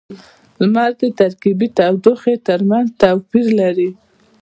[0.61, 3.89] •لمر د ترکيبی تودوخې ترمینځ توپیر لري.